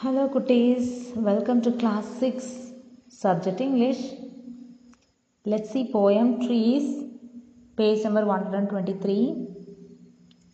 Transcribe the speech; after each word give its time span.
Hello, 0.00 0.28
cuties. 0.28 1.16
Welcome 1.16 1.62
to 1.62 1.70
class 1.72 2.06
6, 2.20 2.44
subject 3.08 3.62
English. 3.62 4.00
Let's 5.46 5.70
see 5.70 5.90
poem 5.90 6.46
Trees, 6.46 7.02
page 7.78 8.04
number 8.04 8.26
123. 8.26 9.46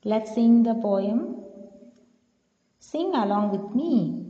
Let's 0.04 0.32
sing 0.36 0.62
the 0.62 0.74
poem. 0.74 1.42
Sing 2.78 3.12
along 3.16 3.50
with 3.50 3.74
me. 3.74 4.26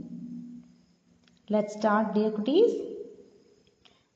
Let's 1.50 1.74
start, 1.74 2.14
dear 2.14 2.30
cuties. 2.30 2.72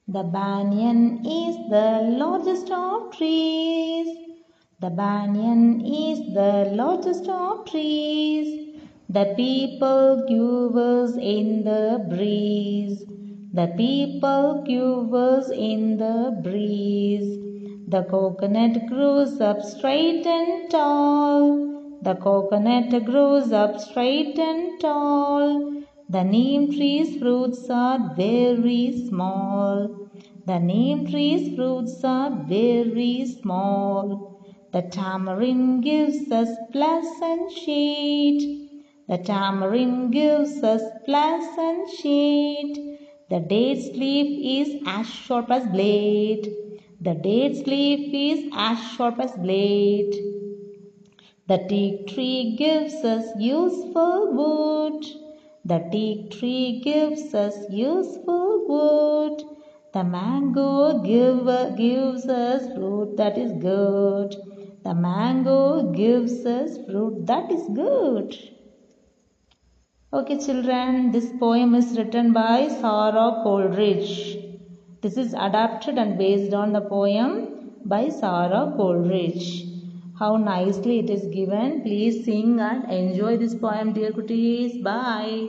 The 0.09 0.23
banyan 0.23 1.27
is 1.27 1.57
the 1.69 2.07
largest 2.25 2.71
of 2.71 3.15
trees. 3.15 4.17
The 4.81 4.89
banyan 4.89 5.85
is 5.85 6.21
the 6.33 6.71
largest 6.73 7.29
of 7.29 7.67
trees. 7.67 8.66
The 9.17 9.35
peepal 9.35 10.27
quivers 10.27 11.17
in 11.17 11.65
the 11.65 12.05
breeze. 12.07 13.03
The 13.51 13.69
peepal 13.79 14.67
quivers 14.67 15.49
in 15.49 15.97
the 15.97 16.39
breeze. 16.43 17.31
The 17.89 18.03
coconut 18.11 18.77
grows 18.89 19.41
up 19.41 19.63
straight 19.63 20.27
and 20.27 20.71
tall. 20.71 21.99
The 22.03 22.17
coconut 22.17 23.07
grows 23.07 23.53
up 23.53 23.81
straight 23.81 24.39
and 24.39 24.79
tall. 24.83 25.83
The 26.11 26.23
neem 26.23 26.71
tree's 26.75 27.17
fruits 27.17 27.71
are 27.71 28.15
very 28.19 29.07
small. 29.09 30.11
The 30.45 30.59
neem 30.59 31.07
tree's 31.07 31.57
fruits 31.57 32.05
are 32.05 32.45
very 32.47 33.25
small. 33.25 34.37
The 34.75 34.83
tamarind 34.83 35.85
gives 35.85 36.31
us 36.31 36.51
pleasant 36.71 37.51
shade. 37.51 38.66
The 39.09 39.19
tamarind 39.19 40.13
gives 40.13 40.65
us 40.65 40.83
pleasant 41.05 41.89
shade. 41.91 42.99
The 43.31 43.39
date's 43.39 43.97
leaf 43.97 44.29
is 44.69 44.83
as 44.85 45.07
sharp 45.09 45.49
as 45.51 45.65
blade. 45.69 46.53
The 47.01 47.15
date's 47.15 47.65
leaf 47.69 48.13
is 48.13 48.53
as 48.53 48.79
sharp 48.97 49.21
as 49.21 49.33
blade. 49.33 50.13
The 51.47 51.59
teak 51.69 52.09
tree 52.09 52.57
gives 52.59 52.95
us 53.05 53.27
useful 53.39 54.33
wood. 54.33 55.07
The 55.65 55.89
teak 55.93 56.33
tree 56.33 56.81
gives 56.83 57.33
us 57.33 57.55
useful 57.71 58.67
wood. 58.67 59.45
The 59.93 60.03
mango 60.03 60.99
give, 60.99 61.47
gives 61.77 62.27
us 62.27 62.67
fruit 62.75 63.17
that 63.17 63.39
is 63.39 63.53
good. 63.53 64.35
The 64.83 64.95
mango 64.95 65.93
gives 65.93 66.45
us 66.45 66.77
fruit 66.87 67.25
that 67.27 67.53
is 67.53 67.69
good. 67.69 68.56
Okay, 70.17 70.39
children, 70.39 71.13
this 71.13 71.31
poem 71.39 71.75
is 71.75 71.99
written 71.99 72.33
by 72.33 72.69
Sarah 72.69 73.43
Coleridge. 73.43 74.39
This 75.03 75.19
is 75.19 75.35
adapted 75.35 75.99
and 75.99 76.17
based 76.17 76.55
on 76.55 76.73
the 76.73 76.81
poem 76.81 77.73
by 77.85 78.09
Sarah 78.09 78.73
Coleridge. 78.79 79.67
How 80.19 80.39
nicely 80.39 81.01
it 81.01 81.11
is 81.11 81.27
given. 81.27 81.83
Please 81.83 82.25
sing 82.25 82.59
and 82.61 82.91
enjoy 82.91 83.37
this 83.37 83.55
poem, 83.55 83.93
dear 83.93 84.11
cuties. 84.13 84.83
Bye. 84.83 85.49